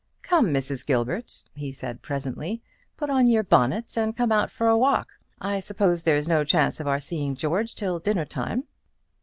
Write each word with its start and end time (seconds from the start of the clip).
"Come, 0.23 0.47
Mrs. 0.47 0.83
Gilbert," 0.83 1.43
he 1.53 1.71
said, 1.71 2.01
presently, 2.01 2.63
"put 2.97 3.11
on 3.11 3.27
your 3.27 3.43
bonnet, 3.43 3.95
and 3.95 4.17
come 4.17 4.31
out 4.31 4.49
for 4.49 4.67
a 4.67 4.75
walk. 4.75 5.19
I 5.39 5.59
suppose 5.59 6.01
there's 6.05 6.27
no 6.27 6.43
chance 6.43 6.79
of 6.79 6.87
our 6.87 6.99
seeing 6.99 7.35
George 7.35 7.75
till 7.75 7.99
dinner 7.99 8.25
time." 8.25 8.63